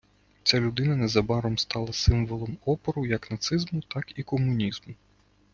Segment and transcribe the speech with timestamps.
[0.43, 4.93] Ця людина незабаром стала символом опору як нацизму, так і комунізму.